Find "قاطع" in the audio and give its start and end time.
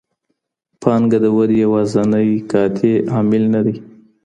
2.51-2.95